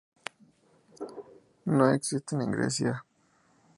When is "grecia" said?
2.53-3.05